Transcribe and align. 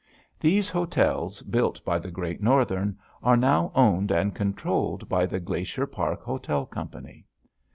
These 0.39 0.67
hotels, 0.67 1.43
built 1.43 1.85
by 1.85 1.99
the 1.99 2.09
Great 2.09 2.41
Northern, 2.41 2.97
are 3.21 3.37
now 3.37 3.71
owned 3.75 4.09
and 4.09 4.33
controlled 4.33 5.07
by 5.07 5.27
the 5.27 5.39
Glacier 5.39 5.85
Park 5.85 6.23
Hotel 6.23 6.65
Company. 6.65 7.27